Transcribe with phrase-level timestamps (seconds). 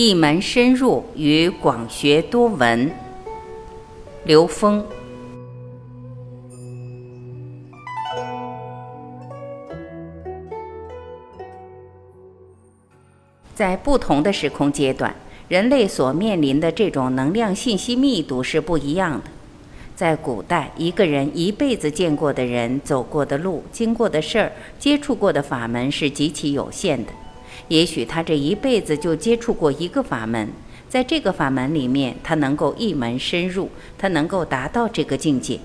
[0.00, 2.88] 一门深入与广学多闻。
[4.22, 4.86] 刘峰。
[13.56, 15.12] 在不同的时空阶段，
[15.48, 19.24] 人类所面临的这种能量信息密度是不一样的。
[19.96, 27.10] 在古代，一个人一辈子见过的人、走过的路、经过的事儿、接触过的法门是极其有限的。
[27.66, 30.48] 也许他这一辈子就接触过一个法门，
[30.88, 33.68] 在这个法门里面，他能够一门深入，
[33.98, 35.58] 他能够达到这个境界。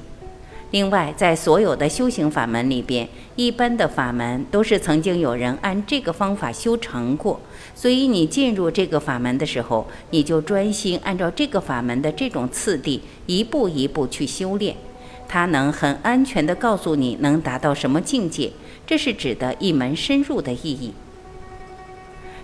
[0.71, 7.39] 另外，在所有的修行法门里边，一般的法门都是曾经有人按这个方法修成过，
[7.75, 14.75] 所以你进入这个法门的时候，你就专心按照这个法门的这种次第，一步一步去修炼，
[15.27, 18.51] 它能很安全地告诉你能达到什么境界，
[18.87, 20.91] 这是指的一门深入的意义。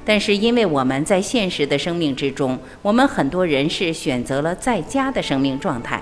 [0.05, 6.01] 但是，因为我们在现实的生命之中，我们很多人是选择了在家的生命状态。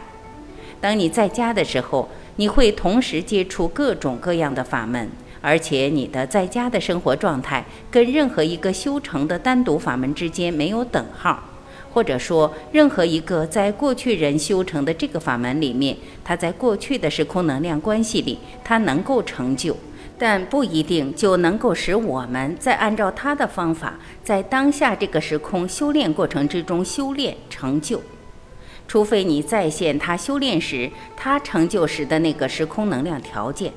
[0.80, 2.07] 当你在家的时候，
[2.38, 5.09] 你会同时接触各种各样的法门，
[5.41, 11.44] 而且你的在家的生活状态跟任何一个修成的单独法门之间没有等号，
[11.91, 19.75] 或者说，任何一个在过去人修成的这个法门里面，它在过去的时空能量关系里，它能够成就，
[20.17, 28.01] 但不一定就能够使我们在按照他的方法，在当下这个时空修炼过程之中修炼成就。
[28.88, 33.73] 除非你再现他修炼时、他成就时的那个时空能量条件，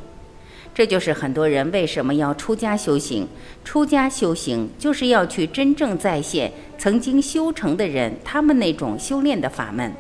[0.73, 3.29] 这就是很多人为什么要出家修行。
[3.65, 9.93] 出家修行就是要去真正再现曾经修成的人他们那种修炼的法门。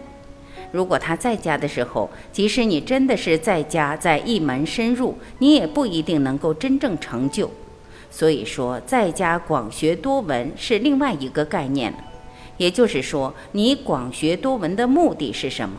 [0.72, 7.50] 如果他在家的时候，即使你真的是在家在一门深入，你也不一定能够真正成就。
[8.10, 11.98] 所以说，在家广学多闻是另外一个概念了。
[12.56, 15.76] 也就是说，你广学多闻的目的是什么？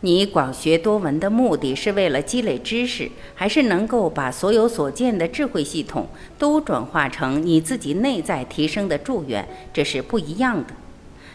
[0.00, 9.46] 你广学多闻的目的是为了积累知识，还是能够把所有所见的智慧系统都转化成你自己内在提升的助缘？
[9.72, 10.74] 这是不一样的。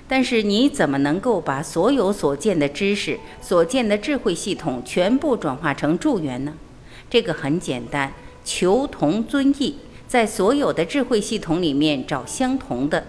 [0.07, 6.53] 但是你怎么能够把所有所见的知识、所见的智慧系统全部转化成助缘呢？
[7.09, 8.13] 这个很简单，
[8.45, 9.75] 求同尊异，
[10.07, 13.05] 在所有的智慧系统里面找相同的。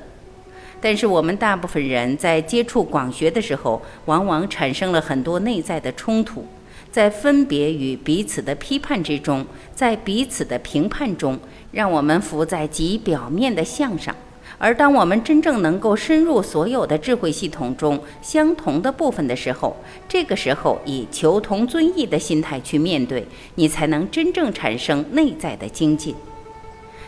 [0.81, 6.45] 但是我们大部分人在接触广学的时候，往往产生了很多内在的冲突，
[6.91, 9.45] 在分别与彼此的批判之中，
[9.75, 11.39] 在彼此的评判中，
[11.73, 14.15] 让我们浮在极表面的相上。
[14.59, 19.77] 而当我们真正能够深入所有的智慧系统中相同的部分的时候，
[20.09, 23.25] 这个时候以求同尊异的心态去面对，
[23.55, 26.15] 你才能真正产生内在的精进。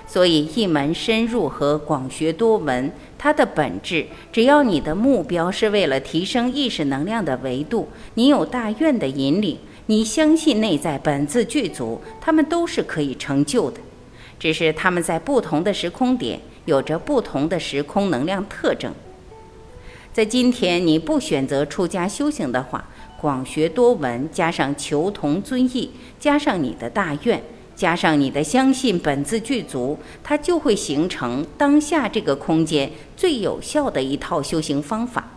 [0.07, 9.57] 所以，一门深入和广学多闻，它的本质，只要你的目标是为了提升意识能量的维度，你有大愿的引领，
[9.87, 13.81] 你相信内在本自具足，他们都是可以成就的。
[14.39, 18.93] 只是他们在不同的时空点，有着不同的时空能量特征。
[20.13, 22.89] 在今天，你不选择出家修行的话，
[23.21, 27.43] 广学多闻加上求同尊异，加上你的大愿。
[27.77, 35.31] 加上你的相信本自具足，它就会形成当下这个空间最有效的一套修行方法。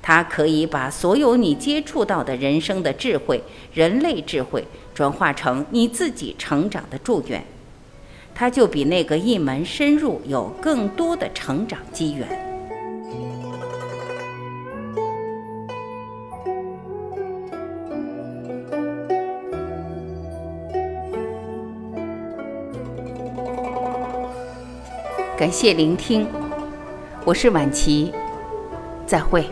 [0.00, 7.44] 它可以把所有你接触到的人生的智慧、人类智慧，转化成你自己成长的助缘。
[8.40, 12.28] 它就比那个一门深入有更多的成长机缘。
[25.36, 26.24] 感谢聆听，
[27.24, 28.12] 我是晚琪，
[29.04, 29.44] 再会。